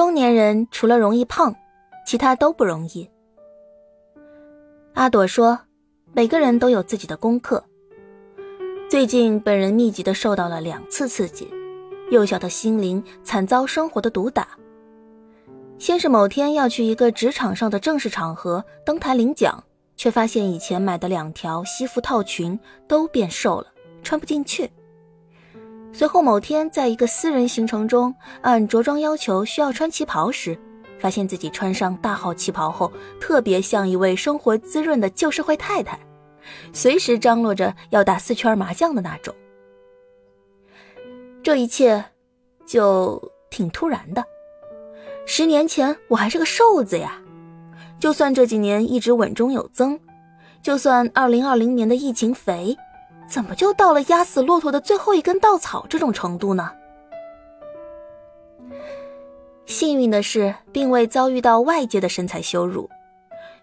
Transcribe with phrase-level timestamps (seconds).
[0.00, 1.54] 中年人除了容易胖，
[2.06, 3.06] 其他都不容易。
[4.94, 5.60] 阿朵说
[6.14, 7.62] ：“每个人都有自己的功课。
[8.88, 11.46] 最近本人密集的受到了两次刺激，
[12.10, 14.48] 幼小的心灵惨遭生活的毒打。
[15.78, 19.62] 先是某天要去一个职场上的正式场合登台领奖，
[19.98, 23.66] 却发现以前买的两条西服套裙都变瘦了，
[24.02, 24.70] 穿不进去。
[25.92, 30.58] 随后某天在一个私人行程中，按着装要求需要穿旗袍时。”
[31.00, 35.98] 发现自己穿上大号旗袍后，特别像一位生活滋润的旧社会太太，
[36.74, 39.34] 随时张罗着要打四圈麻将的那种。
[41.42, 42.04] 这一切，
[42.66, 44.22] 就挺突然的。
[45.24, 47.18] 十年前我还是个瘦子呀，
[47.98, 49.98] 就算这几年一直稳中有增，
[50.62, 52.76] 就算二零二零年的疫情肥，
[53.30, 56.72] 怎么就到了压死骆驼的最后一根稻草这种程度呢？
[59.66, 62.90] 幸运的是，并未遭遇到外界的身材羞辱。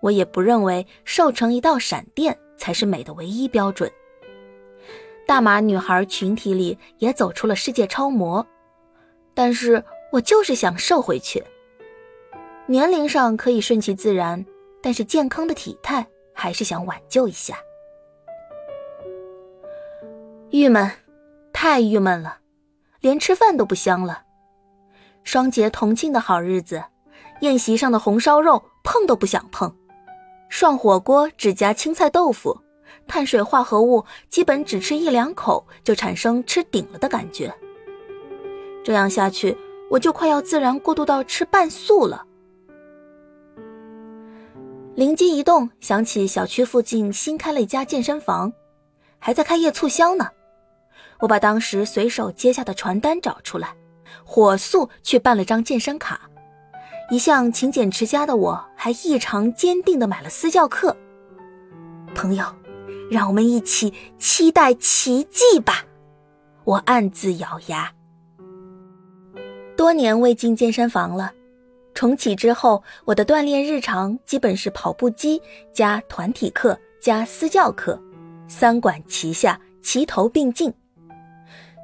[0.00, 3.90] 我也不认为瘦成一道闪电才是美的唯一标准。
[5.26, 8.46] 大码女孩群体里也走出了世界超模，
[9.32, 11.42] 但是我就是想瘦回去。
[12.66, 14.44] 年龄上可以顺其自然，
[14.82, 17.56] 但是健康的体态还是想挽救一下。
[20.50, 20.90] 郁闷，
[21.52, 22.38] 太郁闷了，
[23.00, 24.22] 连吃饭都不香了。
[25.24, 26.84] 双节同庆的好日子，
[27.40, 29.74] 宴席上的红烧肉碰都不想碰，
[30.48, 32.60] 涮火锅只加青菜豆腐，
[33.06, 37.52] 碳水化合物基本只吃一两口就产生吃顶了的感觉。
[38.84, 39.56] 这样下去，
[39.90, 42.24] 我就快要自然过渡到吃半素了。
[44.94, 48.52] 灵机一动，想起小区附近新开了一家健身房，
[49.24, 50.28] 还在开业促销呢。
[51.20, 53.74] 我把当时随手接下的传单找出来。
[54.22, 56.20] 火速去办了张健身卡，
[57.10, 60.94] 一向勤俭持家的我，还异常坚定的买了私教课。
[62.14, 62.44] 朋友，
[63.10, 65.84] 让我们一起期待奇迹吧！
[66.64, 67.90] 我暗自咬牙。
[69.74, 71.32] 多年未进健身房了，
[71.94, 75.40] 重启之后，我的锻炼日常基本是跑步机
[75.72, 78.00] 加团体课加私教课，
[78.48, 80.72] 三管齐下，齐头并进。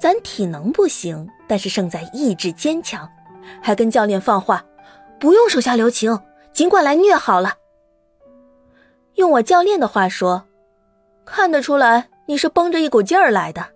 [0.00, 3.08] 咱体能不行，但是胜在意志坚强，
[3.60, 4.64] 还跟教练放话，
[5.18, 6.20] 不用手下留情，
[6.52, 7.54] 尽管来虐好了。
[9.14, 10.46] 用我教练的话说，
[11.24, 13.66] 看得出来你是绷着一股劲儿来的。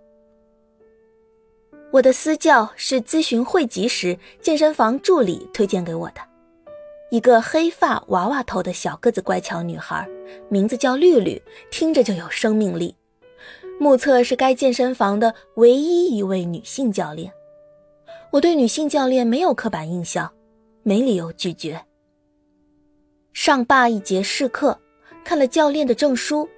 [1.90, 6.20] 我的私教是咨询会籍时健身房助理推荐给我的，
[7.12, 10.08] 一个黑发娃娃头的小个子乖巧女孩，
[10.48, 12.96] 名字叫绿绿，听着就有生命力。
[13.78, 17.30] 目测是该健身房的唯一一位女性教练，
[18.30, 20.32] 我对女性教练没有刻板印象，
[20.84, 21.84] 没理由拒绝。
[23.34, 24.80] 上罢一节试课，
[25.22, 26.48] 看了教练的证书，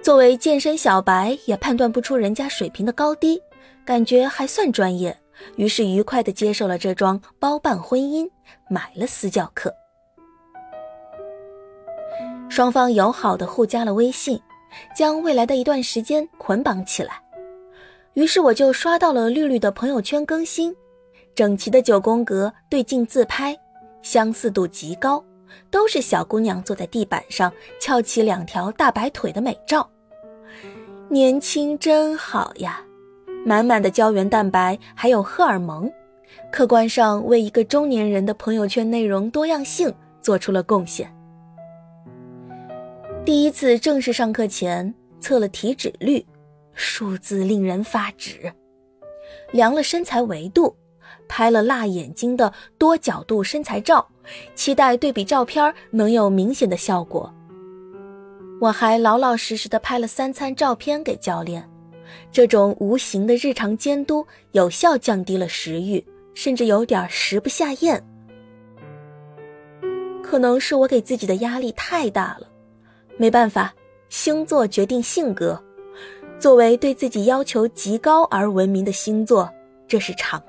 [0.00, 3.42] 作为健身小白也判断不出人家水平的高低，
[3.84, 5.14] 感觉还算专业，
[5.56, 8.26] 于是愉快地接受了这桩包办婚姻，
[8.70, 9.70] 买了私教课。
[12.52, 14.38] 双方友好的互加了微信。
[14.94, 17.22] 将未来的一段时间捆绑起来，
[18.12, 20.74] 于是我就刷到了绿绿的朋友圈更新，
[21.34, 23.58] 整齐的九宫格对镜自拍，
[24.02, 25.22] 相似度极高，
[25.70, 29.88] 都是小姑娘坐在地板上翘起两条大白腿的美照。
[31.08, 32.82] 年轻真好呀，
[33.46, 35.90] 满满的胶原蛋白还有荷尔蒙，
[36.50, 41.14] 客观上为一个中年人的朋友圈内容多样性做出了贡献。
[43.24, 46.26] 第一次正式上课前测了体脂率，
[46.74, 48.52] 数字令人发指。
[49.52, 50.74] 量了身材维度，
[51.28, 54.04] 拍了辣眼睛的多角度身材照，
[54.56, 57.32] 期待对比照片能有明显的效果。
[58.60, 61.70] 我还老老实实的拍了三餐照片给教练，
[62.32, 66.04] 这种无形的日常监督有效降低了食欲，
[66.34, 68.04] 甚至有点食不下咽。
[70.24, 72.48] 可能是我给自己的压力太大了。
[73.22, 73.72] 没办法，
[74.08, 75.62] 星座决定性格。
[76.40, 79.48] 作为对自己要求极高而闻名的星座，
[79.86, 80.42] 这是常。